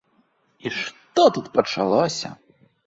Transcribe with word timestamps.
І 0.67 0.71
што 0.79 1.27
тут 1.37 1.53
пачалося! 1.61 2.37